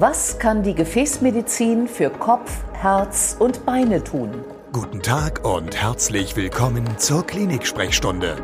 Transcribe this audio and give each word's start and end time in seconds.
Was 0.00 0.38
kann 0.38 0.62
die 0.62 0.76
Gefäßmedizin 0.76 1.88
für 1.88 2.08
Kopf, 2.08 2.52
Herz 2.72 3.34
und 3.36 3.66
Beine 3.66 4.04
tun? 4.04 4.30
Guten 4.72 5.02
Tag 5.02 5.44
und 5.44 5.74
herzlich 5.74 6.36
willkommen 6.36 6.86
zur 6.98 7.26
Klinik-Sprechstunde, 7.26 8.36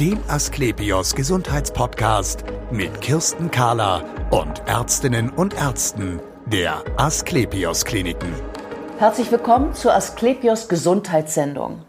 dem 0.00 0.18
Asklepios 0.28 1.14
Gesundheitspodcast 1.14 2.42
mit 2.70 3.02
Kirsten 3.02 3.50
Kahler 3.50 4.02
und 4.30 4.62
Ärztinnen 4.66 5.28
und 5.28 5.52
Ärzten 5.52 6.20
der 6.46 6.82
Asklepios 6.96 7.84
Kliniken. 7.84 8.32
Herzlich 8.96 9.30
willkommen 9.30 9.74
zur 9.74 9.94
Asklepios 9.94 10.70
Gesundheitssendung. 10.70 11.82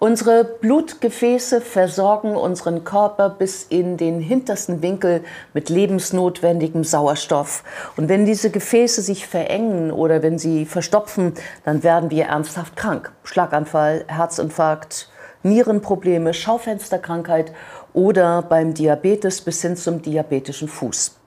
Unsere 0.00 0.44
Blutgefäße 0.44 1.60
versorgen 1.60 2.36
unseren 2.36 2.84
Körper 2.84 3.30
bis 3.30 3.64
in 3.64 3.96
den 3.96 4.20
hintersten 4.20 4.80
Winkel 4.80 5.24
mit 5.54 5.70
lebensnotwendigem 5.70 6.84
Sauerstoff. 6.84 7.64
Und 7.96 8.08
wenn 8.08 8.24
diese 8.24 8.50
Gefäße 8.50 9.02
sich 9.02 9.26
verengen 9.26 9.90
oder 9.90 10.22
wenn 10.22 10.38
sie 10.38 10.66
verstopfen, 10.66 11.34
dann 11.64 11.82
werden 11.82 12.12
wir 12.12 12.26
ernsthaft 12.26 12.76
krank. 12.76 13.10
Schlaganfall, 13.24 14.04
Herzinfarkt, 14.06 15.08
Nierenprobleme, 15.42 16.32
Schaufensterkrankheit 16.32 17.52
oder 17.92 18.42
beim 18.42 18.74
Diabetes 18.74 19.40
bis 19.40 19.62
hin 19.62 19.76
zum 19.76 20.00
diabetischen 20.00 20.68
Fuß. 20.68 21.17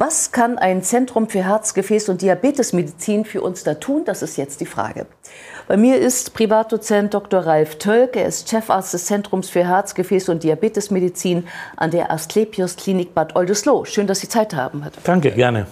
Was 0.00 0.30
kann 0.30 0.58
ein 0.58 0.84
Zentrum 0.84 1.28
für 1.28 1.42
Herz-, 1.42 1.74
Gefäß- 1.74 2.08
und 2.08 2.22
Diabetesmedizin 2.22 3.24
für 3.24 3.42
uns 3.42 3.64
da 3.64 3.74
tun? 3.74 4.04
Das 4.04 4.22
ist 4.22 4.36
jetzt 4.36 4.60
die 4.60 4.66
Frage. 4.66 5.06
Bei 5.66 5.76
mir 5.76 5.98
ist 5.98 6.34
Privatdozent 6.34 7.14
Dr. 7.14 7.40
Ralf 7.40 7.78
Tölk. 7.80 8.14
Er 8.14 8.26
ist 8.26 8.48
Chefarzt 8.48 8.94
des 8.94 9.06
Zentrums 9.06 9.50
für 9.50 9.66
Herz-, 9.66 9.96
Gefäß- 9.96 10.30
und 10.30 10.44
Diabetesmedizin 10.44 11.48
an 11.76 11.90
der 11.90 12.12
Asklepios 12.12 12.76
Klinik 12.76 13.12
Bad 13.12 13.34
Oldesloe. 13.34 13.86
Schön, 13.86 14.06
dass 14.06 14.20
Sie 14.20 14.28
Zeit 14.28 14.54
haben. 14.54 14.84
Danke, 15.02 15.32
gerne. 15.32 15.66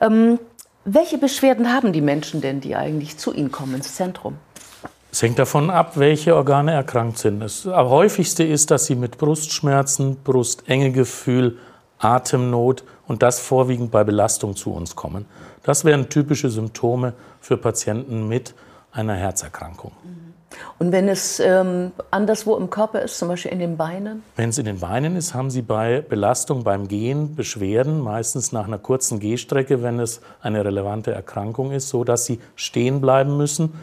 Ähm, 0.00 0.38
welche 0.84 1.18
Beschwerden 1.18 1.72
haben 1.74 1.92
die 1.92 2.00
Menschen 2.00 2.40
denn, 2.40 2.60
die 2.60 2.76
eigentlich 2.76 3.18
zu 3.18 3.34
Ihnen 3.34 3.50
kommen 3.50 3.74
ins 3.74 3.96
Zentrum? 3.96 4.36
Es 5.10 5.20
hängt 5.20 5.40
davon 5.40 5.70
ab, 5.70 5.96
welche 5.96 6.36
Organe 6.36 6.74
erkrankt 6.74 7.18
sind. 7.18 7.40
Das 7.40 7.64
häufigste 7.64 8.44
ist, 8.44 8.70
dass 8.70 8.86
sie 8.86 8.94
mit 8.94 9.18
Brustschmerzen, 9.18 10.18
Brustengegefühl, 10.22 11.58
Atemnot 11.98 12.84
und 13.08 13.22
das 13.22 13.40
vorwiegend 13.40 13.90
bei 13.90 14.04
Belastung 14.04 14.54
zu 14.54 14.72
uns 14.72 14.94
kommen. 14.94 15.26
Das 15.64 15.84
wären 15.84 16.08
typische 16.08 16.50
Symptome 16.50 17.14
für 17.40 17.56
Patienten 17.56 18.28
mit 18.28 18.54
einer 18.92 19.14
Herzerkrankung. 19.14 19.92
Und 20.78 20.92
wenn 20.92 21.08
es 21.08 21.40
ähm, 21.40 21.92
anderswo 22.10 22.56
im 22.56 22.70
Körper 22.70 23.02
ist, 23.02 23.18
zum 23.18 23.28
Beispiel 23.28 23.52
in 23.52 23.58
den 23.58 23.76
Beinen? 23.76 24.22
Wenn 24.36 24.48
es 24.48 24.58
in 24.58 24.64
den 24.64 24.80
Beinen 24.80 25.16
ist, 25.16 25.34
haben 25.34 25.50
Sie 25.50 25.62
bei 25.62 26.00
Belastung 26.00 26.64
beim 26.64 26.88
Gehen 26.88 27.36
Beschwerden, 27.36 28.00
meistens 28.00 28.52
nach 28.52 28.66
einer 28.66 28.78
kurzen 28.78 29.20
Gehstrecke, 29.20 29.82
wenn 29.82 30.00
es 30.00 30.20
eine 30.40 30.64
relevante 30.64 31.12
Erkrankung 31.12 31.72
ist, 31.72 31.90
so 31.90 32.02
dass 32.02 32.24
Sie 32.24 32.40
stehen 32.56 33.00
bleiben 33.00 33.36
müssen, 33.36 33.74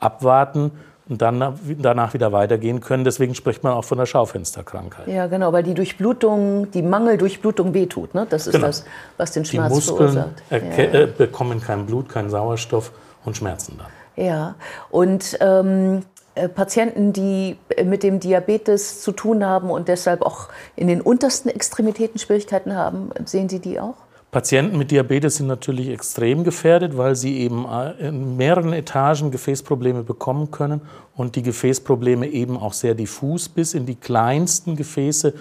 abwarten 0.00 0.72
und 1.08 1.20
dann 1.20 1.58
danach 1.78 2.14
wieder 2.14 2.32
weitergehen 2.32 2.80
können. 2.80 3.04
Deswegen 3.04 3.34
spricht 3.34 3.62
man 3.62 3.74
auch 3.74 3.84
von 3.84 3.98
der 3.98 4.06
Schaufensterkrankheit. 4.06 5.06
Ja, 5.06 5.26
genau, 5.26 5.52
weil 5.52 5.62
die 5.62 5.74
Durchblutung, 5.74 6.70
die 6.70 6.82
Mangeldurchblutung 6.82 7.74
wehtut. 7.74 8.14
Ne? 8.14 8.26
Das 8.28 8.46
ist 8.46 8.54
Genau. 8.54 8.66
das, 8.66 8.84
was 9.16 9.32
den 9.32 9.44
Schmerz 9.44 9.68
Die 9.68 9.74
Muskeln 9.74 10.12
verursacht. 10.12 10.42
Ja. 10.50 10.56
äh, 11.02 11.06
bekommen 11.06 11.60
kein 11.60 11.86
Blut, 11.86 12.08
keinen 12.08 12.30
Sauerstoff 12.30 12.92
und 13.24 13.36
schmerzen 13.36 13.78
dann. 13.78 13.88
Ja, 14.24 14.54
und 14.90 15.36
ähm, 15.40 16.02
äh, 16.36 16.48
Patienten, 16.48 17.12
die 17.12 17.58
äh, 17.68 17.84
mit 17.84 18.02
dem 18.02 18.20
Diabetes 18.20 19.02
zu 19.02 19.12
tun 19.12 19.44
haben 19.44 19.70
und 19.70 19.88
deshalb 19.88 20.22
auch 20.22 20.48
in 20.76 20.88
den 20.88 21.00
untersten 21.00 21.48
Extremitäten 21.50 22.18
Schwierigkeiten 22.18 22.74
haben, 22.76 23.10
sehen 23.24 23.48
Sie 23.48 23.58
die 23.58 23.78
auch? 23.78 23.94
Patienten 24.34 24.78
mit 24.78 24.90
Diabetes 24.90 25.36
sind 25.36 25.46
natürlich 25.46 25.88
extrem 25.90 26.42
gefährdet, 26.42 26.96
weil 26.96 27.14
sie 27.14 27.38
eben 27.38 27.66
äh, 27.70 28.08
in 28.08 28.36
mehreren 28.36 28.72
Etagen 28.72 29.30
Gefäßprobleme 29.30 30.02
bekommen 30.02 30.50
können 30.50 30.80
und 31.14 31.36
die 31.36 31.42
Gefäßprobleme 31.44 32.26
eben 32.26 32.56
auch 32.56 32.72
sehr 32.72 32.96
diffus 32.96 33.48
bis 33.48 33.74
in 33.74 33.86
die 33.86 33.94
kleinsten 33.94 34.74
Gefäße 34.74 35.34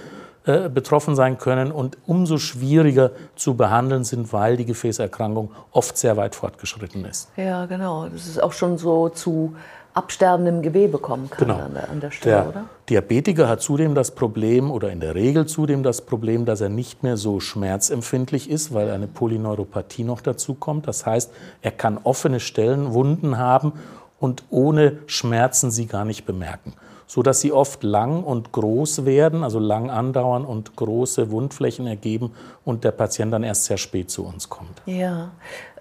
äh, 0.45 0.69
betroffen 0.69 1.15
sein 1.15 1.37
können 1.37 1.71
und 1.71 1.97
umso 2.05 2.37
schwieriger 2.37 3.11
zu 3.35 3.55
behandeln 3.55 4.03
sind, 4.03 4.33
weil 4.33 4.57
die 4.57 4.65
Gefäßerkrankung 4.65 5.51
oft 5.71 5.97
sehr 5.97 6.17
weit 6.17 6.35
fortgeschritten 6.35 7.05
ist. 7.05 7.29
Ja, 7.37 7.65
genau. 7.65 8.07
Das 8.07 8.27
ist 8.27 8.41
auch 8.41 8.53
schon 8.53 8.77
so 8.77 9.09
zu 9.09 9.55
absterbendem 9.93 10.61
Gewebe 10.63 10.97
kommen 10.97 11.29
kann 11.29 11.47
Genau. 11.47 11.59
an, 11.59 11.73
der, 11.75 11.89
an 11.89 11.99
der 11.99 12.09
Stelle, 12.11 12.35
Der 12.35 12.49
oder? 12.49 12.63
Diabetiker 12.89 13.47
hat 13.47 13.61
zudem 13.61 13.93
das 13.93 14.11
Problem 14.11 14.71
oder 14.71 14.91
in 14.91 14.99
der 14.99 15.13
Regel 15.13 15.45
zudem 15.45 15.83
das 15.83 16.01
Problem, 16.01 16.45
dass 16.45 16.61
er 16.61 16.69
nicht 16.69 17.03
mehr 17.03 17.15
so 17.15 17.39
schmerzempfindlich 17.39 18.49
ist, 18.49 18.73
weil 18.73 18.89
eine 18.89 19.05
Polyneuropathie 19.07 20.03
noch 20.03 20.21
dazu 20.21 20.55
kommt. 20.55 20.87
Das 20.87 21.05
heißt, 21.05 21.31
er 21.61 21.71
kann 21.71 21.99
offene 22.03 22.39
Stellen, 22.39 22.93
Wunden 22.93 23.37
haben 23.37 23.73
und 24.19 24.43
ohne 24.49 24.97
Schmerzen 25.05 25.69
sie 25.69 25.85
gar 25.85 26.05
nicht 26.05 26.25
bemerken, 26.25 26.73
so 27.07 27.23
dass 27.23 27.41
sie 27.41 27.51
oft 27.51 27.83
lang 27.83 28.23
und 28.23 28.51
groß 28.51 29.05
werden, 29.05 29.43
also 29.43 29.59
lang 29.59 29.89
andauern 29.89 30.45
und 30.45 30.75
große 30.75 31.31
Wundflächen 31.31 31.87
ergeben 31.87 32.31
und 32.65 32.83
der 32.83 32.91
Patient 32.91 33.33
dann 33.33 33.43
erst 33.43 33.65
sehr 33.65 33.77
spät 33.77 34.09
zu 34.09 34.25
uns 34.25 34.49
kommt. 34.49 34.81
Ja. 34.85 35.31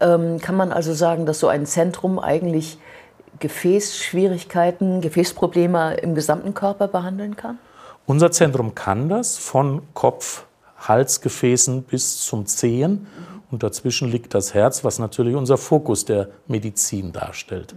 Ähm, 0.01 0.39
kann 0.41 0.57
man 0.57 0.73
also 0.73 0.93
sagen, 0.93 1.27
dass 1.27 1.41
so 1.41 1.49
ein 1.49 1.67
Zentrum 1.67 2.19
eigentlich 2.19 2.79
Gefäßschwierigkeiten, 3.39 5.01
Gefäßprobleme 5.01 5.95
im 5.95 6.15
gesamten 6.15 6.55
Körper 6.55 6.89
behandeln 6.89 7.37
kann? 7.37 7.59
Unser 8.07 8.31
Zentrum 8.31 8.75
kann 8.75 9.09
das 9.09 9.39
von 9.39 9.83
Kopf, 9.95 10.45
Halsgefäßen 10.79 11.85
bis 11.85 12.25
zum 12.25 12.47
Zehen. 12.47 13.07
Und 13.51 13.63
dazwischen 13.63 14.11
liegt 14.11 14.35
das 14.35 14.55
Herz, 14.55 14.83
was 14.83 14.99
natürlich 14.99 15.37
unser 15.37 15.59
Fokus 15.59 16.05
der 16.05 16.29
Medizin 16.47 17.13
darstellt. 17.13 17.75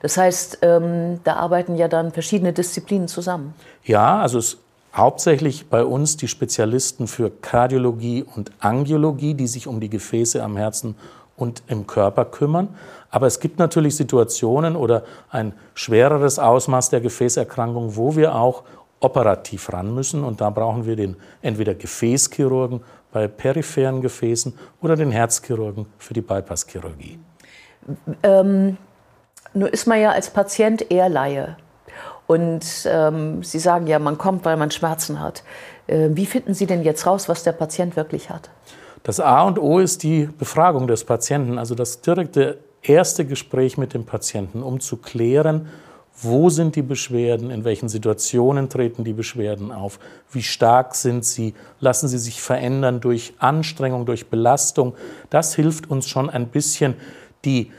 Das 0.00 0.16
heißt, 0.16 0.58
ähm, 0.62 1.20
da 1.24 1.34
arbeiten 1.36 1.76
ja 1.76 1.88
dann 1.88 2.12
verschiedene 2.12 2.52
Disziplinen 2.52 3.08
zusammen. 3.08 3.54
Ja, 3.84 4.20
also 4.20 4.38
es 4.38 4.58
hauptsächlich 4.94 5.68
bei 5.68 5.84
uns 5.84 6.16
die 6.16 6.28
Spezialisten 6.28 7.06
für 7.06 7.30
Kardiologie 7.30 8.24
und 8.34 8.52
Angiologie, 8.60 9.34
die 9.34 9.46
sich 9.46 9.66
um 9.66 9.80
die 9.80 9.88
Gefäße 9.88 10.42
am 10.42 10.56
Herzen 10.56 10.96
und 11.36 11.62
im 11.66 11.86
Körper 11.86 12.24
kümmern. 12.24 12.68
Aber 13.10 13.26
es 13.26 13.40
gibt 13.40 13.58
natürlich 13.58 13.96
Situationen 13.96 14.76
oder 14.76 15.04
ein 15.30 15.54
schwereres 15.74 16.38
Ausmaß 16.38 16.90
der 16.90 17.00
Gefäßerkrankung, 17.00 17.96
wo 17.96 18.16
wir 18.16 18.34
auch 18.34 18.64
operativ 19.00 19.72
ran 19.72 19.94
müssen. 19.94 20.24
Und 20.24 20.40
da 20.40 20.50
brauchen 20.50 20.86
wir 20.86 20.96
den 20.96 21.16
entweder 21.40 21.74
Gefäßchirurgen 21.74 22.80
bei 23.12 23.28
peripheren 23.28 24.00
Gefäßen 24.00 24.54
oder 24.80 24.96
den 24.96 25.10
Herzchirurgen 25.10 25.86
für 25.98 26.14
die 26.14 26.22
Bypasschirurgie. 26.22 27.18
Ähm, 28.22 28.76
nur 29.54 29.72
ist 29.72 29.86
man 29.86 30.00
ja 30.00 30.10
als 30.10 30.30
Patient 30.30 30.90
eher 30.90 31.08
Laie. 31.08 31.56
Und 32.26 32.64
ähm, 32.86 33.42
Sie 33.42 33.58
sagen 33.58 33.86
ja, 33.86 33.98
man 33.98 34.16
kommt, 34.16 34.44
weil 34.44 34.56
man 34.56 34.70
Schmerzen 34.70 35.20
hat. 35.20 35.42
Äh, 35.86 36.10
wie 36.12 36.26
finden 36.26 36.54
Sie 36.54 36.66
denn 36.66 36.82
jetzt 36.82 37.06
raus, 37.06 37.28
was 37.28 37.42
der 37.42 37.52
Patient 37.52 37.96
wirklich 37.96 38.30
hat? 38.30 38.50
Das 39.02 39.18
A 39.18 39.42
und 39.42 39.58
O 39.58 39.80
ist 39.80 40.02
die 40.02 40.26
Befragung 40.26 40.86
des 40.86 41.04
Patienten, 41.04 41.58
also 41.58 41.74
das 41.74 42.00
direkte 42.00 42.58
erste 42.82 43.24
Gespräch 43.24 43.76
mit 43.76 43.94
dem 43.94 44.04
Patienten, 44.04 44.62
um 44.62 44.80
zu 44.80 44.96
klären, 44.96 45.68
wo 46.20 46.50
sind 46.50 46.76
die 46.76 46.82
Beschwerden, 46.82 47.50
in 47.50 47.64
welchen 47.64 47.88
Situationen 47.88 48.68
treten 48.68 49.02
die 49.02 49.12
Beschwerden 49.12 49.72
auf, 49.72 49.98
wie 50.30 50.42
stark 50.42 50.94
sind 50.94 51.24
sie, 51.24 51.54
lassen 51.80 52.06
sie 52.06 52.18
sich 52.18 52.40
verändern 52.40 53.00
durch 53.00 53.34
Anstrengung, 53.38 54.06
durch 54.06 54.28
Belastung. 54.28 54.94
Das 55.30 55.54
hilft 55.54 55.90
uns 55.90 56.08
schon 56.08 56.30
ein 56.30 56.48
bisschen, 56.48 56.94
die 57.44 57.72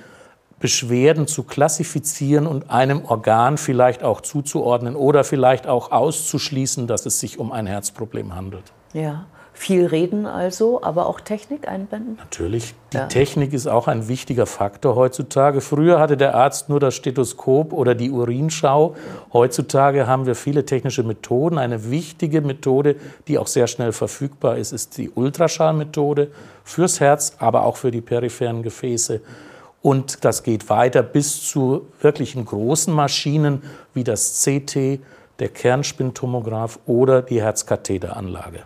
Beschwerden 0.63 1.27
zu 1.27 1.43
klassifizieren 1.43 2.47
und 2.47 2.69
einem 2.69 3.03
Organ 3.03 3.57
vielleicht 3.57 4.01
auch 4.01 4.21
zuzuordnen 4.21 4.95
oder 4.95 5.25
vielleicht 5.25 5.67
auch 5.67 5.91
auszuschließen, 5.91 6.87
dass 6.87 7.05
es 7.05 7.19
sich 7.19 7.37
um 7.37 7.51
ein 7.51 7.67
Herzproblem 7.67 8.33
handelt. 8.33 8.63
Ja, 8.93 9.25
viel 9.51 9.85
reden 9.85 10.25
also, 10.25 10.81
aber 10.81 11.07
auch 11.07 11.19
Technik 11.19 11.67
einbinden? 11.67 12.17
Natürlich, 12.17 12.75
die 12.93 12.97
Ja. 12.97 13.07
Technik 13.07 13.51
ist 13.51 13.67
auch 13.67 13.89
ein 13.89 14.07
wichtiger 14.07 14.45
Faktor 14.45 14.95
heutzutage. 14.95 15.59
Früher 15.59 15.99
hatte 15.99 16.15
der 16.15 16.33
Arzt 16.33 16.69
nur 16.69 16.79
das 16.79 16.95
Stethoskop 16.95 17.73
oder 17.73 17.93
die 17.93 18.09
Urinschau. 18.09 18.95
Heutzutage 19.33 20.07
haben 20.07 20.25
wir 20.25 20.35
viele 20.35 20.65
technische 20.65 21.03
Methoden. 21.03 21.57
Eine 21.57 21.91
wichtige 21.91 22.39
Methode, 22.39 22.95
die 23.27 23.37
auch 23.37 23.47
sehr 23.47 23.67
schnell 23.67 23.91
verfügbar 23.91 24.55
ist, 24.55 24.71
ist 24.71 24.97
die 24.97 25.09
Ultraschallmethode 25.09 26.31
fürs 26.63 27.01
Herz, 27.01 27.35
aber 27.39 27.65
auch 27.65 27.75
für 27.75 27.91
die 27.91 27.99
peripheren 27.99 28.63
Gefäße. 28.63 29.19
Und 29.83 30.23
das 30.23 30.43
geht 30.43 30.69
weiter 30.69 31.03
bis 31.03 31.43
zu 31.47 31.87
wirklichen 32.01 32.45
großen 32.45 32.93
Maschinen 32.93 33.61
wie 33.93 34.05
das 34.05 34.41
CT, 34.43 35.01
der 35.39 35.49
Kernspintomograph 35.49 36.79
oder 36.85 37.21
die 37.21 37.41
Herzkatheteranlage. 37.41 38.59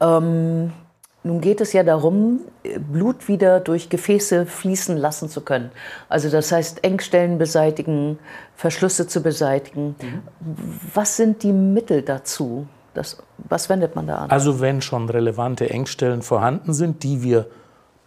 Ähm, 0.00 0.72
nun 1.24 1.40
geht 1.42 1.60
es 1.60 1.74
ja 1.74 1.82
darum, 1.82 2.40
Blut 2.90 3.28
wieder 3.28 3.60
durch 3.60 3.90
Gefäße 3.90 4.46
fließen 4.46 4.96
lassen 4.96 5.28
zu 5.28 5.42
können. 5.42 5.70
Also 6.08 6.30
das 6.30 6.52
heißt, 6.52 6.84
Engstellen 6.84 7.36
beseitigen, 7.36 8.18
Verschlüsse 8.56 9.08
zu 9.08 9.22
beseitigen. 9.22 9.94
Was 10.94 11.18
sind 11.18 11.42
die 11.42 11.52
Mittel 11.52 12.00
dazu? 12.00 12.66
Das, 12.94 13.18
was 13.36 13.68
wendet 13.68 13.94
man 13.94 14.06
da 14.06 14.20
an? 14.20 14.30
Also 14.30 14.60
wenn 14.60 14.80
schon 14.80 15.10
relevante 15.10 15.68
Engstellen 15.68 16.22
vorhanden 16.22 16.72
sind, 16.72 17.02
die 17.02 17.22
wir 17.22 17.46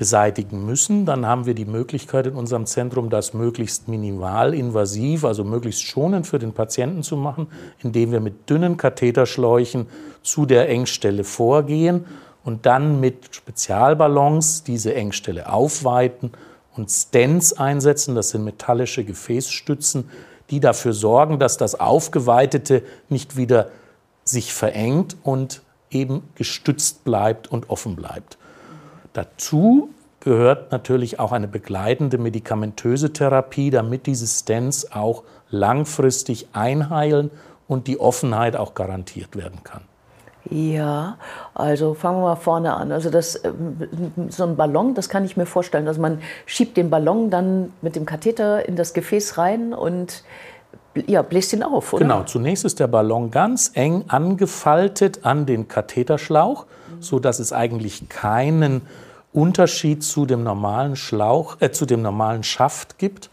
beseitigen 0.02 0.66
müssen, 0.66 1.06
dann 1.06 1.28
haben 1.28 1.46
wir 1.46 1.54
die 1.54 1.66
Möglichkeit 1.66 2.26
in 2.26 2.34
unserem 2.34 2.66
Zentrum, 2.66 3.12
das 3.12 3.36
möglichst 3.36 3.88
minimal 3.88 4.56
invasiv, 4.56 5.24
also 5.24 5.44
möglichst 5.44 5.84
schonend 5.84 6.26
für 6.26 6.40
den 6.40 6.54
Patienten 6.54 7.04
zu 7.04 7.16
machen, 7.16 7.46
indem 7.84 8.12
wir 8.12 8.20
mit 8.20 8.50
dünnen 8.50 8.78
Katheterschläuchen 8.78 9.86
zu 10.24 10.48
der 10.48 10.68
Engstelle 10.70 11.24
vorgehen 11.24 12.06
und 12.44 12.66
dann 12.66 13.00
mit 13.00 13.28
Spezialballons 13.30 14.64
diese 14.64 14.96
Engstelle 14.96 15.54
aufweiten 15.54 16.32
und 16.76 16.90
Stents 16.90 17.54
einsetzen. 17.54 18.16
Das 18.16 18.30
sind 18.32 18.44
metallische 18.44 19.04
Gefäßstützen, 19.04 20.10
die 20.50 20.60
dafür 20.60 20.94
sorgen, 20.94 21.38
dass 21.38 21.58
das 21.58 21.80
Aufgeweitete 21.80 22.82
nicht 23.08 23.38
wieder 23.38 23.70
sich 24.24 24.52
verengt 24.52 25.16
und 25.22 25.62
eben 25.92 26.24
gestützt 26.34 27.04
bleibt 27.04 27.52
und 27.52 27.70
offen 27.70 27.96
bleibt. 27.96 28.40
Dazu 29.14 29.90
gehört 30.20 30.72
natürlich 30.72 31.20
auch 31.20 31.32
eine 31.32 31.48
begleitende 31.48 32.18
medikamentöse 32.18 33.12
Therapie, 33.12 33.70
damit 33.70 34.06
diese 34.06 34.28
Stents 34.28 34.92
auch 34.92 35.24
langfristig 35.50 36.48
einheilen 36.54 37.32
und 37.68 37.88
die 37.88 38.00
Offenheit 38.00 38.56
auch 38.56 38.74
garantiert 38.74 39.36
werden 39.36 39.64
kann. 39.64 39.82
Ja, 40.50 41.18
also 41.54 41.94
fangen 41.94 42.20
wir 42.20 42.30
mal 42.30 42.36
vorne 42.36 42.74
an. 42.74 42.92
Also 42.92 43.10
das, 43.10 43.44
ähm, 43.46 44.28
so 44.30 44.44
ein 44.44 44.56
Ballon, 44.56 44.96
das 44.96 45.08
kann 45.08 45.24
ich 45.24 45.38
mir 45.38 45.46
vorstellen. 45.46 45.88
Also 45.88 46.02
man 46.02 46.20
schiebt 46.46 46.78
den 46.78 46.90
Ballon 46.90 47.30
dann 47.30 47.72
mit 47.82 47.96
dem 47.96 48.06
Katheter 48.06 48.68
in 48.68 48.76
das 48.76 48.94
Gefäß 48.94 49.38
rein 49.38 49.74
und 49.74 50.24
ja, 51.08 51.22
bläst 51.22 51.54
ihn 51.54 51.64
auf, 51.64 51.94
oder? 51.94 52.04
Genau, 52.04 52.24
zunächst 52.24 52.66
ist 52.66 52.80
der 52.80 52.88
Ballon 52.88 53.32
ganz 53.32 53.72
eng 53.74 54.06
angefaltet 54.08 55.20
an 55.24 55.46
den 55.46 55.68
Katheterschlauch, 55.68 56.66
sodass 57.00 57.40
es 57.40 57.54
eigentlich 57.54 58.10
keinen 58.10 58.82
Unterschied 59.34 60.04
zu 60.04 60.26
dem 60.26 60.44
normalen 60.44 60.96
Schlauch, 60.96 61.58
äh, 61.62 61.72
zu 61.72 61.86
dem 61.86 62.02
normalen 62.02 62.44
Schaft 62.44 62.98
gibt. 62.98 63.30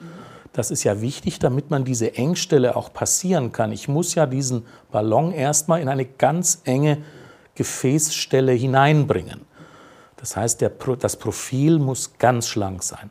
Das 0.52 0.70
ist 0.70 0.84
ja 0.84 1.00
wichtig, 1.00 1.38
damit 1.38 1.70
man 1.70 1.84
diese 1.84 2.14
Engstelle 2.14 2.76
auch 2.76 2.92
passieren 2.92 3.52
kann. 3.52 3.72
Ich 3.72 3.88
muss 3.88 4.14
ja 4.14 4.26
diesen 4.26 4.64
Ballon 4.90 5.32
erstmal 5.32 5.80
in 5.80 5.88
eine 5.88 6.04
ganz 6.04 6.62
enge 6.64 6.98
Gefäßstelle 7.54 8.52
hineinbringen. 8.52 9.42
Das 10.16 10.36
heißt, 10.36 10.60
der, 10.60 10.70
das 10.98 11.16
Profil 11.16 11.78
muss 11.78 12.18
ganz 12.18 12.48
schlank 12.48 12.82
sein. 12.82 13.10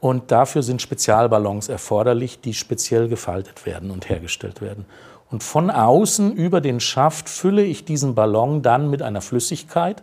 Und 0.00 0.30
dafür 0.30 0.62
sind 0.62 0.82
Spezialballons 0.82 1.68
erforderlich, 1.68 2.40
die 2.40 2.54
speziell 2.54 3.08
gefaltet 3.08 3.66
werden 3.66 3.90
und 3.90 4.08
hergestellt 4.08 4.60
werden. 4.60 4.84
Und 5.30 5.42
von 5.42 5.70
außen 5.70 6.32
über 6.32 6.60
den 6.60 6.80
Schaft 6.80 7.28
fülle 7.28 7.64
ich 7.64 7.84
diesen 7.84 8.14
Ballon 8.14 8.62
dann 8.62 8.90
mit 8.90 9.02
einer 9.02 9.20
Flüssigkeit, 9.20 10.02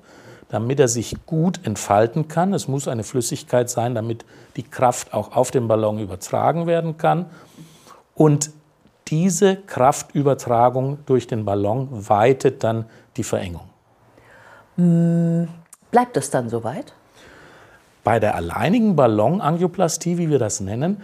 damit 0.50 0.80
er 0.80 0.88
sich 0.88 1.26
gut 1.26 1.66
entfalten 1.66 2.28
kann. 2.28 2.54
Es 2.54 2.68
muss 2.68 2.88
eine 2.88 3.04
Flüssigkeit 3.04 3.70
sein, 3.70 3.96
damit 3.96 4.26
die 4.58 4.64
Kraft 4.64 5.14
auch 5.14 5.36
auf 5.36 5.52
den 5.52 5.68
Ballon 5.68 6.00
übertragen 6.00 6.68
werden 6.68 6.98
kann. 6.98 7.28
Und 8.16 8.52
diese 9.08 9.56
Kraftübertragung 9.56 11.00
durch 11.06 11.28
den 11.28 11.46
Ballon 11.46 11.88
weitet 11.92 12.64
dann 12.64 12.86
die 13.18 13.24
Verengung. 13.24 13.70
Hm, 14.76 15.48
bleibt 15.92 16.18
es 16.18 16.30
dann 16.30 16.50
soweit? 16.50 16.94
Bei 18.04 18.20
der 18.20 18.36
alleinigen 18.36 18.96
Ballonangioplastie, 18.96 20.18
wie 20.18 20.30
wir 20.30 20.40
das 20.40 20.60
nennen, 20.60 21.02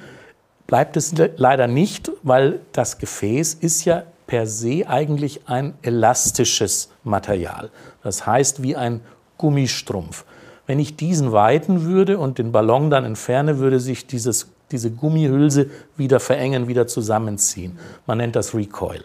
bleibt 0.67 0.97
es 0.97 1.13
leider 1.37 1.67
nicht, 1.67 2.11
weil 2.23 2.59
das 2.73 2.97
Gefäß 2.97 3.55
ist 3.55 3.85
ja 3.85 4.03
per 4.27 4.45
se 4.45 4.87
eigentlich 4.87 5.41
ein 5.47 5.73
elastisches 5.81 6.91
Material. 7.03 7.71
Das 8.03 8.27
heißt 8.27 8.61
wie 8.61 8.75
ein 8.75 9.01
Gummistrumpf. 9.37 10.25
Wenn 10.67 10.77
ich 10.77 10.95
diesen 10.95 11.31
weiten 11.31 11.85
würde 11.85 12.19
und 12.19 12.37
den 12.37 12.51
Ballon 12.51 12.91
dann 12.91 13.03
entferne, 13.03 13.57
würde 13.57 13.79
sich 13.79 14.05
dieses, 14.05 14.51
diese 14.71 14.91
Gummihülse 14.91 15.71
wieder 15.97 16.19
verengen, 16.19 16.67
wieder 16.67 16.85
zusammenziehen. 16.85 17.79
Man 18.05 18.19
nennt 18.19 18.35
das 18.35 18.53
Recoil. 18.53 19.03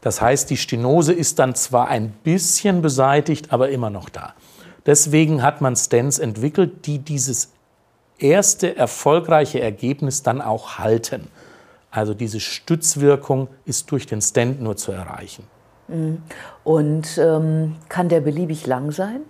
Das 0.00 0.22
heißt, 0.22 0.48
die 0.48 0.56
Stenose 0.56 1.12
ist 1.12 1.38
dann 1.38 1.54
zwar 1.54 1.88
ein 1.88 2.12
bisschen 2.24 2.80
beseitigt, 2.80 3.52
aber 3.52 3.68
immer 3.68 3.90
noch 3.90 4.08
da. 4.08 4.32
Deswegen 4.86 5.42
hat 5.42 5.60
man 5.60 5.76
Stents 5.76 6.18
entwickelt, 6.18 6.86
die 6.86 6.98
dieses 6.98 7.52
erste 8.18 8.76
erfolgreiche 8.76 9.60
Ergebnis 9.60 10.22
dann 10.22 10.40
auch 10.40 10.78
halten. 10.78 11.28
Also 11.90 12.14
diese 12.14 12.40
Stützwirkung 12.40 13.48
ist 13.64 13.90
durch 13.90 14.06
den 14.06 14.22
Stent 14.22 14.62
nur 14.62 14.76
zu 14.76 14.92
erreichen. 14.92 15.44
Mhm. 15.88 16.22
Und 16.64 17.18
ähm, 17.18 17.76
kann 17.88 18.08
der 18.08 18.20
beliebig 18.20 18.66
lang 18.66 18.92
sein? 18.92 19.20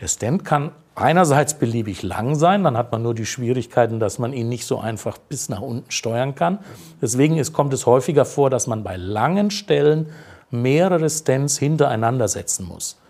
Der 0.00 0.08
Stent 0.08 0.44
kann 0.44 0.72
einerseits 0.94 1.54
beliebig 1.54 2.02
lang 2.02 2.34
sein, 2.36 2.62
dann 2.62 2.76
hat 2.76 2.92
man 2.92 3.02
nur 3.02 3.14
die 3.14 3.26
Schwierigkeiten, 3.26 3.98
dass 3.98 4.18
man 4.18 4.32
ihn 4.32 4.48
nicht 4.48 4.66
so 4.66 4.78
einfach 4.78 5.18
bis 5.18 5.48
nach 5.48 5.60
unten 5.60 5.90
steuern 5.90 6.34
kann. 6.34 6.58
Deswegen 7.02 7.36
ist, 7.36 7.52
kommt 7.52 7.72
es 7.72 7.86
häufiger 7.86 8.24
vor, 8.24 8.50
dass 8.50 8.66
man 8.66 8.84
bei 8.84 8.96
langen 8.96 9.50
Stellen 9.50 10.10
mehrere 10.50 11.10
Stents 11.10 11.58
hintereinander 11.58 12.28
setzen 12.28 12.66
muss. 12.66 13.00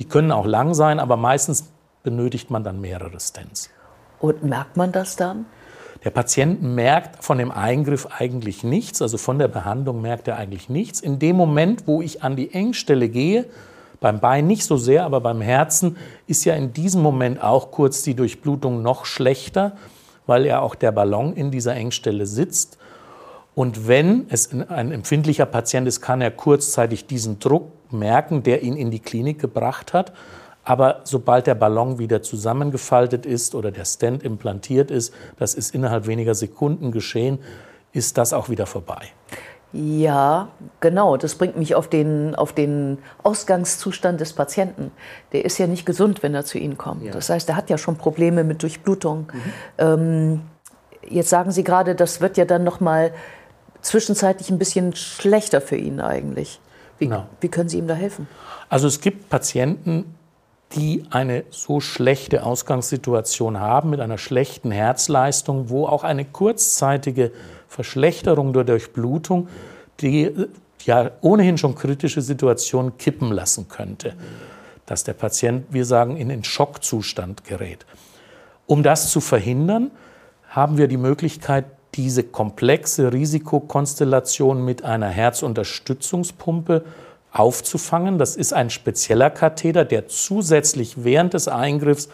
Die 0.00 0.06
können 0.06 0.32
auch 0.32 0.46
lang 0.46 0.74
sein, 0.74 0.98
aber 0.98 1.16
meistens 1.16 1.70
benötigt 2.02 2.50
man 2.50 2.64
dann 2.64 2.80
mehrere 2.80 3.20
Stents. 3.20 3.70
Und 4.18 4.42
merkt 4.42 4.76
man 4.76 4.90
das 4.92 5.14
dann? 5.16 5.46
Der 6.02 6.10
Patient 6.10 6.62
merkt 6.62 7.22
von 7.22 7.36
dem 7.36 7.50
Eingriff 7.50 8.08
eigentlich 8.18 8.64
nichts, 8.64 9.02
also 9.02 9.18
von 9.18 9.38
der 9.38 9.48
Behandlung 9.48 10.00
merkt 10.00 10.28
er 10.28 10.38
eigentlich 10.38 10.70
nichts. 10.70 11.00
In 11.00 11.18
dem 11.18 11.36
Moment, 11.36 11.86
wo 11.86 12.00
ich 12.00 12.22
an 12.22 12.36
die 12.36 12.52
Engstelle 12.54 13.10
gehe, 13.10 13.44
beim 14.00 14.18
Bein 14.18 14.46
nicht 14.46 14.64
so 14.64 14.78
sehr, 14.78 15.04
aber 15.04 15.20
beim 15.20 15.42
Herzen 15.42 15.98
ist 16.26 16.46
ja 16.46 16.54
in 16.54 16.72
diesem 16.72 17.02
Moment 17.02 17.42
auch 17.42 17.70
kurz 17.70 18.02
die 18.02 18.14
Durchblutung 18.14 18.80
noch 18.80 19.04
schlechter, 19.04 19.76
weil 20.26 20.46
ja 20.46 20.60
auch 20.60 20.74
der 20.74 20.92
Ballon 20.92 21.34
in 21.34 21.50
dieser 21.50 21.74
Engstelle 21.74 22.24
sitzt. 22.24 22.78
Und 23.54 23.86
wenn 23.86 24.26
es 24.30 24.50
ein 24.52 24.92
empfindlicher 24.92 25.44
Patient 25.44 25.86
ist, 25.86 26.00
kann 26.00 26.22
er 26.22 26.30
kurzzeitig 26.30 27.06
diesen 27.06 27.40
Druck 27.40 27.72
merken, 27.92 28.42
der 28.42 28.62
ihn 28.62 28.76
in 28.76 28.90
die 28.90 29.00
Klinik 29.00 29.38
gebracht 29.38 29.92
hat. 29.92 30.12
Aber 30.64 31.00
sobald 31.04 31.46
der 31.46 31.54
Ballon 31.54 31.98
wieder 31.98 32.22
zusammengefaltet 32.22 33.26
ist 33.26 33.54
oder 33.54 33.70
der 33.70 33.84
Stent 33.84 34.22
implantiert 34.22 34.90
ist, 34.90 35.14
das 35.38 35.54
ist 35.54 35.74
innerhalb 35.74 36.06
weniger 36.06 36.34
Sekunden 36.34 36.92
geschehen, 36.92 37.38
ist 37.92 38.18
das 38.18 38.32
auch 38.32 38.48
wieder 38.48 38.66
vorbei. 38.66 39.08
Ja, 39.72 40.48
genau. 40.80 41.16
Das 41.16 41.36
bringt 41.36 41.56
mich 41.56 41.74
auf 41.74 41.88
den, 41.88 42.34
auf 42.34 42.52
den 42.52 42.98
Ausgangszustand 43.22 44.20
des 44.20 44.32
Patienten. 44.32 44.90
Der 45.32 45.44
ist 45.44 45.58
ja 45.58 45.66
nicht 45.66 45.86
gesund, 45.86 46.22
wenn 46.22 46.34
er 46.34 46.44
zu 46.44 46.58
Ihnen 46.58 46.76
kommt. 46.76 47.04
Ja. 47.04 47.12
Das 47.12 47.30
heißt, 47.30 47.48
er 47.48 47.56
hat 47.56 47.70
ja 47.70 47.78
schon 47.78 47.96
Probleme 47.96 48.42
mit 48.42 48.62
Durchblutung. 48.62 49.30
Mhm. 49.32 49.52
Ähm, 49.78 50.40
jetzt 51.08 51.30
sagen 51.30 51.52
Sie 51.52 51.62
gerade, 51.62 51.94
das 51.94 52.20
wird 52.20 52.36
ja 52.36 52.44
dann 52.44 52.64
noch 52.64 52.80
mal 52.80 53.12
zwischenzeitlich 53.80 54.50
ein 54.50 54.58
bisschen 54.58 54.94
schlechter 54.94 55.60
für 55.60 55.76
ihn 55.76 56.00
eigentlich. 56.00 56.60
Wie, 57.00 57.06
genau. 57.06 57.26
wie 57.40 57.48
können 57.48 57.68
Sie 57.68 57.78
ihm 57.78 57.88
da 57.88 57.94
helfen? 57.94 58.28
Also 58.68 58.86
es 58.86 59.00
gibt 59.00 59.28
Patienten, 59.28 60.14
die 60.72 61.04
eine 61.10 61.42
so 61.50 61.80
schlechte 61.80 62.44
Ausgangssituation 62.44 63.58
haben 63.58 63.90
mit 63.90 63.98
einer 63.98 64.18
schlechten 64.18 64.70
Herzleistung, 64.70 65.68
wo 65.68 65.86
auch 65.86 66.04
eine 66.04 66.24
kurzzeitige 66.24 67.32
Verschlechterung 67.66 68.52
der 68.52 68.62
Durchblutung 68.62 69.48
die 70.00 70.30
ja 70.84 71.10
ohnehin 71.20 71.58
schon 71.58 71.74
kritische 71.74 72.22
Situation 72.22 72.96
kippen 72.96 73.32
lassen 73.32 73.68
könnte, 73.68 74.14
dass 74.86 75.04
der 75.04 75.12
Patient, 75.12 75.66
wir 75.70 75.84
sagen, 75.84 76.16
in 76.16 76.28
den 76.28 76.42
Schockzustand 76.42 77.44
gerät. 77.44 77.84
Um 78.66 78.82
das 78.82 79.10
zu 79.10 79.20
verhindern, 79.20 79.90
haben 80.48 80.78
wir 80.78 80.88
die 80.88 80.96
Möglichkeit, 80.96 81.66
diese 81.94 82.22
komplexe 82.22 83.12
Risikokonstellation 83.12 84.64
mit 84.64 84.84
einer 84.84 85.08
Herzunterstützungspumpe 85.08 86.84
aufzufangen. 87.32 88.18
Das 88.18 88.36
ist 88.36 88.52
ein 88.52 88.70
spezieller 88.70 89.30
Katheter, 89.30 89.84
der 89.84 90.08
zusätzlich 90.08 91.04
während 91.04 91.34
des 91.34 91.48
Eingriffs 91.48 92.08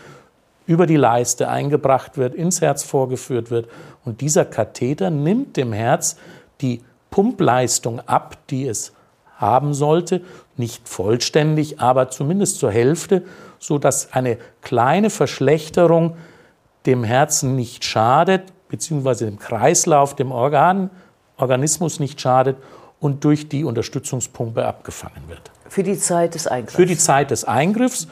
über 0.66 0.87
die 0.87 0.97
Leiste 0.97 1.49
eingebracht 1.49 2.18
wird, 2.18 2.35
ins 2.35 2.61
Herz 2.61 2.83
vorgeführt 2.83 3.50
wird. 3.50 3.68
Und 4.04 4.21
dieser 4.21 4.45
Katheter 4.45 5.11
nimmt 5.11 5.56
dem 5.56 5.73
Herz 5.73 6.16
die 6.61 6.83
Pumpleistung 7.11 8.00
ab, 8.00 8.37
die 8.50 8.66
es 8.66 8.92
haben 9.37 9.75
sollte, 9.75 10.23
nicht 10.56 10.88
vollständig, 10.88 11.80
aber 11.80 12.09
zumindest 12.09 12.59
zur 12.59 12.71
Hälfte, 12.71 13.23
sodass 13.59 14.12
eine 14.12 14.38
kleine 14.62 15.11
Verschlechterung 15.11 16.16
dem 16.87 17.04
Herzen 17.04 17.54
nicht 17.54 17.85
schadet 17.85 18.42
beziehungsweise 18.68 19.26
dem 19.26 19.38
Kreislauf, 19.38 20.14
dem 20.16 20.32
Organ, 20.32 20.90
Organismus 21.37 22.00
nicht 22.00 22.20
schadet 22.20 22.56
und 23.00 23.25
durch 23.25 23.49
die 23.49 23.64
Unterstützungspumpe 23.64 24.64
abgefangen 24.64 25.28
wird. 25.28 25.50
Für 25.68 25.82
die 25.82 25.99
Zeit 25.99 26.35
des 26.35 26.46
Eingriffs? 26.46 26.76
Für 26.76 26.87
die 26.87 26.96
Zeit 26.96 27.30
des 27.30 27.44
Eingriffs. 27.44 28.08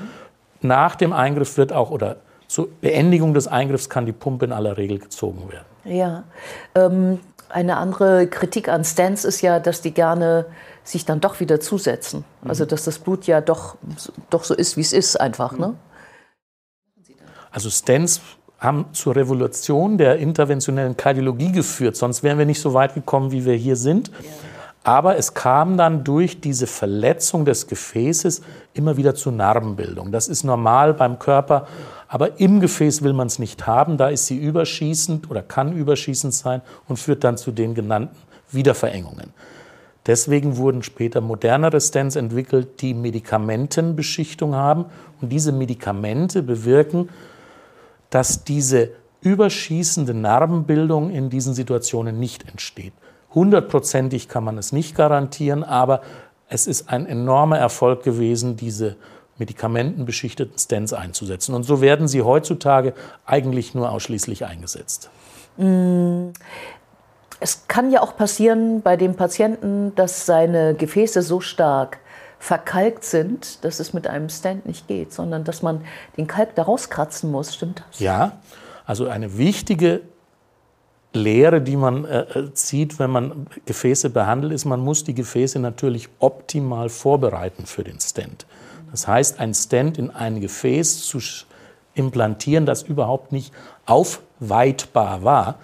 Nach 0.60 0.96
dem 0.96 1.12
Eingriff 1.12 1.56
wird 1.56 1.72
auch, 1.72 1.90
oder 1.90 2.16
zur 2.48 2.68
Beendigung 2.80 3.34
des 3.34 3.48
Eingriffs 3.48 3.88
kann 3.88 4.06
die 4.06 4.12
Pumpe 4.12 4.44
in 4.46 4.52
aller 4.52 4.76
Regel 4.76 4.98
gezogen 4.98 5.50
werden. 5.50 5.64
Ja. 5.84 6.24
Ähm, 6.74 7.20
eine 7.48 7.76
andere 7.76 8.26
Kritik 8.26 8.68
an 8.68 8.84
Stents 8.84 9.24
ist 9.24 9.40
ja, 9.40 9.60
dass 9.60 9.80
die 9.80 9.92
gerne 9.92 10.46
sich 10.82 11.04
dann 11.04 11.20
doch 11.20 11.40
wieder 11.40 11.60
zusetzen. 11.60 12.24
Mhm. 12.42 12.50
Also 12.50 12.64
dass 12.64 12.84
das 12.84 12.98
Blut 12.98 13.26
ja 13.26 13.40
doch, 13.40 13.76
doch 14.30 14.44
so 14.44 14.54
ist, 14.54 14.76
wie 14.76 14.82
es 14.82 14.92
ist 14.92 15.20
einfach. 15.20 15.52
Ne? 15.56 15.74
Also 17.50 17.70
Stents 17.70 18.20
haben 18.58 18.86
zur 18.92 19.16
Revolution 19.16 19.98
der 19.98 20.16
interventionellen 20.16 20.96
Kardiologie 20.96 21.52
geführt, 21.52 21.96
sonst 21.96 22.22
wären 22.22 22.38
wir 22.38 22.46
nicht 22.46 22.60
so 22.60 22.74
weit 22.74 22.94
gekommen, 22.94 23.32
wie 23.32 23.44
wir 23.44 23.54
hier 23.54 23.76
sind. 23.76 24.10
Aber 24.84 25.16
es 25.16 25.32
kam 25.32 25.78
dann 25.78 26.04
durch 26.04 26.40
diese 26.42 26.66
Verletzung 26.66 27.46
des 27.46 27.66
Gefäßes 27.66 28.42
immer 28.74 28.98
wieder 28.98 29.14
zu 29.14 29.30
Narbenbildung. 29.30 30.12
Das 30.12 30.28
ist 30.28 30.44
normal 30.44 30.92
beim 30.92 31.18
Körper, 31.18 31.66
aber 32.06 32.38
im 32.38 32.60
Gefäß 32.60 33.02
will 33.02 33.14
man 33.14 33.28
es 33.28 33.38
nicht 33.38 33.66
haben. 33.66 33.96
Da 33.96 34.08
ist 34.08 34.26
sie 34.26 34.36
überschießend 34.36 35.30
oder 35.30 35.42
kann 35.42 35.72
überschießend 35.72 36.34
sein 36.34 36.60
und 36.86 36.98
führt 36.98 37.24
dann 37.24 37.38
zu 37.38 37.50
den 37.50 37.74
genannten 37.74 38.16
Wiederverengungen. 38.50 39.32
Deswegen 40.06 40.58
wurden 40.58 40.82
später 40.82 41.22
modernere 41.22 41.80
Stents 41.80 42.14
entwickelt, 42.16 42.82
die 42.82 42.92
Medikamentenbeschichtung 42.92 44.54
haben. 44.54 44.84
Und 45.22 45.30
diese 45.32 45.50
Medikamente 45.50 46.42
bewirken, 46.42 47.08
dass 48.10 48.44
diese 48.44 48.90
überschießende 49.20 50.14
Narbenbildung 50.14 51.10
in 51.10 51.30
diesen 51.30 51.54
Situationen 51.54 52.20
nicht 52.20 52.48
entsteht. 52.48 52.92
Hundertprozentig 53.34 54.28
kann 54.28 54.44
man 54.44 54.58
es 54.58 54.70
nicht 54.72 54.94
garantieren, 54.94 55.64
aber 55.64 56.02
es 56.48 56.66
ist 56.66 56.88
ein 56.90 57.06
enormer 57.06 57.58
Erfolg 57.58 58.02
gewesen, 58.04 58.56
diese 58.56 58.96
medikamentenbeschichteten 59.38 60.56
Stents 60.58 60.92
einzusetzen. 60.92 61.54
Und 61.54 61.64
so 61.64 61.80
werden 61.80 62.06
sie 62.06 62.22
heutzutage 62.22 62.94
eigentlich 63.26 63.74
nur 63.74 63.90
ausschließlich 63.90 64.44
eingesetzt. 64.44 65.10
Es 67.40 67.66
kann 67.66 67.90
ja 67.90 68.02
auch 68.02 68.16
passieren 68.16 68.82
bei 68.82 68.96
dem 68.96 69.16
Patienten, 69.16 69.92
dass 69.96 70.26
seine 70.26 70.74
Gefäße 70.74 71.22
so 71.22 71.40
stark 71.40 71.98
verkalkt 72.44 73.04
sind, 73.04 73.64
dass 73.64 73.80
es 73.80 73.94
mit 73.94 74.06
einem 74.06 74.28
Stent 74.28 74.66
nicht 74.66 74.86
geht, 74.86 75.14
sondern 75.14 75.44
dass 75.44 75.62
man 75.62 75.80
den 76.18 76.26
Kalk 76.26 76.54
da 76.54 76.64
rauskratzen 76.64 77.30
muss. 77.30 77.54
Stimmt 77.54 77.82
das? 77.88 78.00
Ja, 78.00 78.32
also 78.84 79.08
eine 79.08 79.38
wichtige 79.38 80.02
Lehre, 81.14 81.62
die 81.62 81.76
man 81.78 82.04
äh, 82.04 82.20
äh, 82.20 82.52
zieht, 82.52 82.98
wenn 82.98 83.10
man 83.10 83.46
Gefäße 83.64 84.10
behandelt, 84.10 84.52
ist, 84.52 84.66
man 84.66 84.80
muss 84.80 85.04
die 85.04 85.14
Gefäße 85.14 85.58
natürlich 85.58 86.10
optimal 86.18 86.90
vorbereiten 86.90 87.64
für 87.64 87.82
den 87.82 87.98
Stent. 87.98 88.44
Das 88.90 89.08
heißt, 89.08 89.40
ein 89.40 89.54
Stent 89.54 89.96
in 89.96 90.10
ein 90.10 90.42
Gefäß 90.42 91.06
zu 91.06 91.20
implantieren, 91.94 92.66
das 92.66 92.82
überhaupt 92.82 93.32
nicht 93.32 93.54
aufweitbar 93.86 95.22
war, 95.22 95.54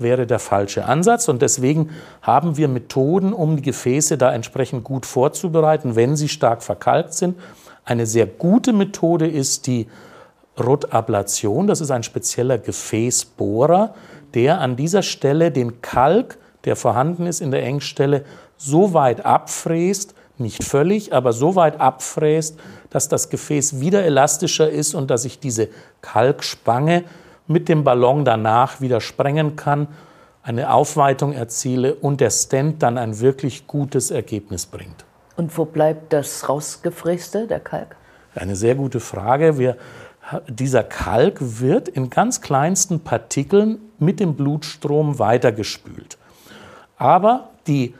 wäre 0.00 0.26
der 0.26 0.38
falsche 0.38 0.84
Ansatz. 0.84 1.28
Und 1.28 1.42
deswegen 1.42 1.90
haben 2.22 2.56
wir 2.56 2.68
Methoden, 2.68 3.32
um 3.32 3.56
die 3.56 3.62
Gefäße 3.62 4.18
da 4.18 4.32
entsprechend 4.32 4.84
gut 4.84 5.06
vorzubereiten, 5.06 5.96
wenn 5.96 6.16
sie 6.16 6.28
stark 6.28 6.62
verkalkt 6.62 7.14
sind. 7.14 7.38
Eine 7.84 8.06
sehr 8.06 8.26
gute 8.26 8.72
Methode 8.72 9.26
ist 9.26 9.66
die 9.66 9.88
Rotablation. 10.58 11.66
Das 11.66 11.80
ist 11.80 11.90
ein 11.90 12.02
spezieller 12.02 12.58
Gefäßbohrer, 12.58 13.94
der 14.34 14.60
an 14.60 14.76
dieser 14.76 15.02
Stelle 15.02 15.50
den 15.50 15.80
Kalk, 15.80 16.38
der 16.64 16.76
vorhanden 16.76 17.26
ist 17.26 17.40
in 17.40 17.50
der 17.50 17.64
Engstelle, 17.64 18.24
so 18.56 18.92
weit 18.92 19.24
abfräst, 19.24 20.14
nicht 20.36 20.64
völlig, 20.64 21.12
aber 21.12 21.32
so 21.32 21.54
weit 21.54 21.80
abfräst, 21.80 22.58
dass 22.90 23.08
das 23.08 23.28
Gefäß 23.28 23.80
wieder 23.80 24.04
elastischer 24.04 24.70
ist 24.70 24.94
und 24.94 25.10
dass 25.10 25.24
ich 25.24 25.38
diese 25.38 25.68
Kalkspange 26.00 27.04
mit 27.50 27.68
dem 27.68 27.82
Ballon 27.82 28.24
danach 28.24 28.80
wieder 28.80 29.00
sprengen 29.00 29.56
kann, 29.56 29.88
eine 30.42 30.72
Aufweitung 30.72 31.32
erziele 31.32 31.94
und 31.94 32.20
der 32.20 32.30
Stent 32.30 32.82
dann 32.82 32.96
ein 32.96 33.18
wirklich 33.20 33.66
gutes 33.66 34.10
Ergebnis 34.10 34.66
bringt. 34.66 35.04
Und 35.36 35.56
wo 35.58 35.64
bleibt 35.64 36.12
das 36.12 36.48
rausgefräste, 36.48 37.46
der 37.46 37.60
Kalk? 37.60 37.96
Eine 38.34 38.54
sehr 38.54 38.76
gute 38.76 39.00
Frage. 39.00 39.58
Wir 39.58 39.76
dieser 40.48 40.84
Kalk 40.84 41.38
wird 41.40 41.88
in 41.88 42.08
ganz 42.08 42.40
kleinsten 42.40 43.00
Partikeln 43.00 43.78
mit 43.98 44.20
dem 44.20 44.34
Blutstrom 44.34 45.18
weitergespült. 45.18 46.18
Aber 46.96 47.50
die 47.66 47.94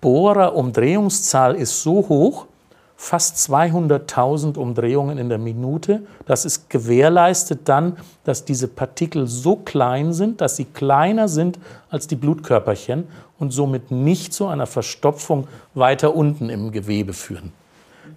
Bohrerumdrehungszahl 0.00 1.56
ist 1.56 1.82
so 1.82 2.08
hoch, 2.08 2.46
fast 3.02 3.36
200.000 3.50 4.56
Umdrehungen 4.56 5.18
in 5.18 5.28
der 5.28 5.38
Minute. 5.38 6.04
Das 6.24 6.44
ist 6.44 6.70
gewährleistet 6.70 7.62
dann, 7.64 7.96
dass 8.22 8.44
diese 8.44 8.68
Partikel 8.68 9.26
so 9.26 9.56
klein 9.56 10.12
sind, 10.12 10.40
dass 10.40 10.54
sie 10.54 10.66
kleiner 10.66 11.26
sind 11.26 11.58
als 11.90 12.06
die 12.06 12.14
Blutkörperchen 12.14 13.08
und 13.40 13.50
somit 13.50 13.90
nicht 13.90 14.32
zu 14.32 14.46
einer 14.46 14.68
Verstopfung 14.68 15.48
weiter 15.74 16.14
unten 16.14 16.48
im 16.48 16.70
Gewebe 16.70 17.12
führen. 17.12 17.52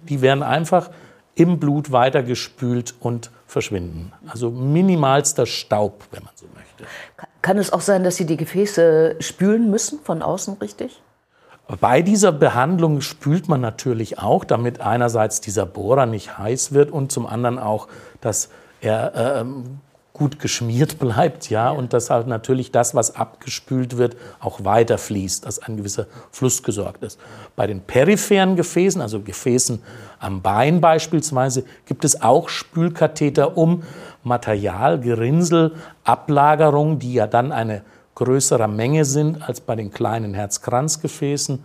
Die 0.08 0.22
werden 0.22 0.44
einfach 0.44 0.90
im 1.34 1.58
Blut 1.58 1.90
weitergespült 1.90 2.94
und 3.00 3.32
verschwinden. 3.48 4.12
Also 4.28 4.52
minimalster 4.52 5.46
Staub, 5.46 6.04
wenn 6.12 6.22
man 6.22 6.32
so 6.36 6.46
möchte. 6.54 6.84
Kann 7.42 7.58
es 7.58 7.72
auch 7.72 7.80
sein, 7.80 8.04
dass 8.04 8.14
Sie 8.14 8.24
die 8.24 8.36
Gefäße 8.36 9.16
spülen 9.18 9.68
müssen 9.68 9.98
von 9.98 10.22
außen 10.22 10.58
richtig? 10.60 11.02
Bei 11.80 12.00
dieser 12.00 12.30
Behandlung 12.30 13.00
spült 13.00 13.48
man 13.48 13.60
natürlich 13.60 14.20
auch, 14.20 14.44
damit 14.44 14.80
einerseits 14.80 15.40
dieser 15.40 15.66
Bohrer 15.66 16.06
nicht 16.06 16.38
heiß 16.38 16.72
wird 16.72 16.92
und 16.92 17.10
zum 17.10 17.26
anderen 17.26 17.58
auch, 17.58 17.88
dass 18.20 18.50
er 18.80 19.40
ähm, 19.40 19.80
gut 20.12 20.38
geschmiert 20.38 20.98
bleibt, 21.00 21.50
ja, 21.50 21.70
und 21.70 21.92
dass 21.92 22.08
halt 22.08 22.28
natürlich 22.28 22.70
das, 22.70 22.94
was 22.94 23.16
abgespült 23.16 23.96
wird, 23.96 24.16
auch 24.38 24.64
weiter 24.64 24.96
fließt, 24.96 25.44
dass 25.44 25.58
ein 25.58 25.76
gewisser 25.76 26.06
Fluss 26.30 26.62
gesorgt 26.62 27.02
ist. 27.02 27.18
Bei 27.56 27.66
den 27.66 27.80
peripheren 27.80 28.54
Gefäßen, 28.54 29.00
also 29.02 29.20
Gefäßen 29.20 29.82
am 30.20 30.42
Bein 30.42 30.80
beispielsweise, 30.80 31.64
gibt 31.84 32.04
es 32.04 32.22
auch 32.22 32.48
Spülkatheter, 32.48 33.58
um 33.58 33.82
Material, 34.22 35.00
Gerinnsel, 35.00 35.74
Ablagerungen, 36.04 37.00
die 37.00 37.14
ja 37.14 37.26
dann 37.26 37.50
eine 37.50 37.82
größere 38.16 38.66
Menge 38.66 39.04
sind 39.04 39.40
als 39.48 39.60
bei 39.60 39.76
den 39.76 39.92
kleinen 39.92 40.34
Herzkranzgefäßen, 40.34 41.62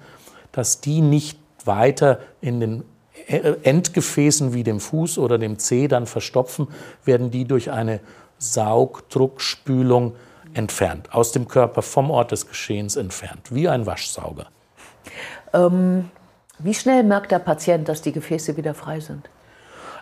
dass 0.51 0.81
die 0.81 1.01
nicht 1.01 1.39
weiter 1.65 2.19
in 2.41 2.59
den 2.59 2.83
Endgefäßen 3.27 4.53
wie 4.53 4.63
dem 4.63 4.79
Fuß 4.79 5.17
oder 5.17 5.37
dem 5.37 5.57
Zeh 5.59 5.87
dann 5.87 6.05
verstopfen, 6.05 6.67
werden 7.05 7.31
die 7.31 7.45
durch 7.45 7.71
eine 7.71 7.99
Saugdruckspülung 8.37 10.15
entfernt, 10.53 11.13
aus 11.13 11.31
dem 11.31 11.47
Körper 11.47 11.81
vom 11.81 12.11
Ort 12.11 12.31
des 12.31 12.47
Geschehens 12.47 12.95
entfernt, 12.95 13.53
wie 13.53 13.69
ein 13.69 13.85
Waschsauger. 13.85 14.47
Ähm, 15.53 16.09
wie 16.59 16.73
schnell 16.73 17.03
merkt 17.03 17.31
der 17.31 17.39
Patient, 17.39 17.87
dass 17.87 18.01
die 18.01 18.11
Gefäße 18.11 18.57
wieder 18.57 18.73
frei 18.73 18.99
sind? 18.99 19.29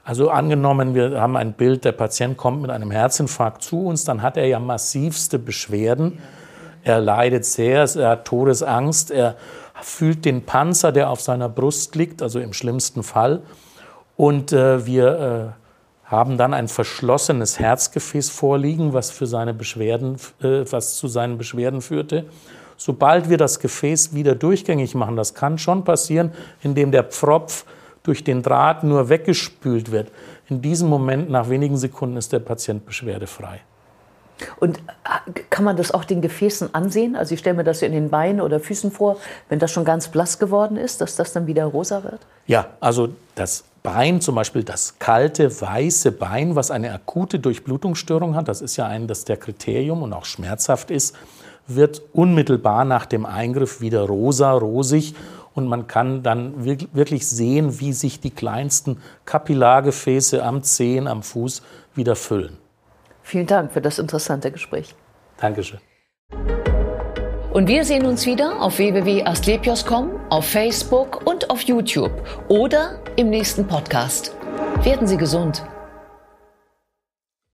Also 0.03 0.29
angenommen, 0.29 0.95
wir 0.95 1.21
haben 1.21 1.35
ein 1.35 1.53
Bild, 1.53 1.85
der 1.85 1.91
Patient 1.91 2.37
kommt 2.37 2.61
mit 2.61 2.71
einem 2.71 2.89
Herzinfarkt 2.89 3.61
zu 3.61 3.85
uns, 3.85 4.05
dann 4.05 4.21
hat 4.21 4.37
er 4.37 4.47
ja 4.47 4.59
massivste 4.59 5.37
Beschwerden. 5.37 6.19
Er 6.83 6.99
leidet 6.99 7.45
sehr, 7.45 7.83
er 7.95 8.09
hat 8.09 8.25
Todesangst, 8.25 9.11
er 9.11 9.35
fühlt 9.81 10.25
den 10.25 10.45
Panzer, 10.45 10.91
der 10.91 11.09
auf 11.09 11.21
seiner 11.21 11.49
Brust 11.49 11.95
liegt, 11.95 12.21
also 12.21 12.39
im 12.39 12.53
schlimmsten 12.53 13.03
Fall. 13.03 13.41
Und 14.15 14.51
äh, 14.51 14.85
wir 14.85 15.55
äh, 15.55 16.11
haben 16.11 16.37
dann 16.37 16.53
ein 16.53 16.67
verschlossenes 16.67 17.59
Herzgefäß 17.59 18.29
vorliegen, 18.29 18.93
was, 18.93 19.11
für 19.11 19.27
seine 19.27 19.53
Beschwerden, 19.53 20.15
äh, 20.41 20.65
was 20.69 20.97
zu 20.97 21.07
seinen 21.07 21.37
Beschwerden 21.37 21.81
führte. 21.81 22.25
Sobald 22.77 23.29
wir 23.29 23.37
das 23.37 23.59
Gefäß 23.59 24.13
wieder 24.13 24.35
durchgängig 24.35 24.95
machen, 24.95 25.15
das 25.15 25.33
kann 25.33 25.57
schon 25.57 25.83
passieren, 25.83 26.31
indem 26.61 26.91
der 26.91 27.03
Pfropf 27.03 27.65
durch 28.03 28.23
den 28.23 28.41
Draht 28.41 28.83
nur 28.83 29.09
weggespült 29.09 29.91
wird. 29.91 30.11
In 30.47 30.61
diesem 30.61 30.89
Moment, 30.89 31.29
nach 31.29 31.49
wenigen 31.49 31.77
Sekunden, 31.77 32.17
ist 32.17 32.33
der 32.33 32.39
Patient 32.39 32.85
beschwerdefrei. 32.85 33.61
Und 34.57 34.77
äh, 34.77 35.41
kann 35.49 35.63
man 35.63 35.77
das 35.77 35.91
auch 35.91 36.03
den 36.03 36.21
Gefäßen 36.21 36.73
ansehen? 36.73 37.15
Also 37.15 37.33
ich 37.33 37.39
stelle 37.39 37.57
mir 37.57 37.63
das 37.63 37.81
in 37.81 37.91
den 37.91 38.09
Beinen 38.09 38.41
oder 38.41 38.59
Füßen 38.59 38.91
vor, 38.91 39.17
wenn 39.49 39.59
das 39.59 39.71
schon 39.71 39.85
ganz 39.85 40.07
blass 40.07 40.39
geworden 40.39 40.77
ist, 40.77 41.01
dass 41.01 41.15
das 41.15 41.33
dann 41.33 41.47
wieder 41.47 41.65
rosa 41.65 42.03
wird? 42.03 42.19
Ja, 42.47 42.67
also 42.79 43.09
das 43.35 43.63
Bein, 43.81 44.19
zum 44.19 44.35
Beispiel 44.35 44.63
das 44.63 44.99
kalte, 44.99 45.61
weiße 45.61 46.11
Bein, 46.11 46.55
was 46.55 46.69
eine 46.69 46.91
akute 46.93 47.39
Durchblutungsstörung 47.39 48.35
hat, 48.35 48.47
das 48.47 48.61
ist 48.61 48.75
ja 48.75 48.85
ein 48.87 49.07
das 49.07 49.23
der 49.23 49.37
Kriterium 49.37 50.03
und 50.03 50.11
auch 50.11 50.25
schmerzhaft 50.25 50.91
ist, 50.91 51.15
wird 51.67 52.01
unmittelbar 52.13 52.83
nach 52.83 53.05
dem 53.05 53.25
Eingriff 53.25 53.79
wieder 53.79 54.01
rosa, 54.01 54.51
rosig 54.51 55.15
und 55.53 55.67
man 55.67 55.87
kann 55.87 56.23
dann 56.23 56.65
wirklich 56.65 57.27
sehen, 57.27 57.79
wie 57.79 57.93
sich 57.93 58.19
die 58.19 58.31
kleinsten 58.31 58.97
Kapillargefäße 59.25 60.43
am 60.43 60.63
Zehen, 60.63 61.07
am 61.07 61.23
Fuß 61.23 61.61
wieder 61.95 62.15
füllen. 62.15 62.57
Vielen 63.29 63.45
Dank 63.45 63.71
für 63.71 63.79
das 63.79 63.99
interessante 63.99 64.51
Gespräch. 64.51 64.95
Dankeschön. 65.39 65.79
Und 67.53 67.67
wir 67.67 67.85
sehen 67.85 68.07
uns 68.07 68.25
wieder 68.25 68.59
auf 68.59 68.79
www.astlepios.com, 68.79 70.19
auf 70.31 70.45
Facebook 70.45 71.27
und 71.27 71.51
auf 71.51 71.61
YouTube 71.61 72.11
oder 72.47 72.99
im 73.17 73.29
nächsten 73.29 73.67
Podcast. 73.67 74.35
Werden 74.83 75.05
Sie 75.05 75.17
gesund. 75.17 75.63